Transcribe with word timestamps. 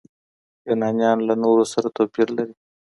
يونانيان 0.67 1.17
له 1.27 1.33
نورو 1.43 1.63
سره 1.73 1.87
توپير 1.97 2.27
لري. 2.37 2.53